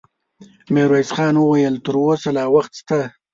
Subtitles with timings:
[0.73, 2.99] ميرويس خان وويل: تر اوسه لا وخت شته.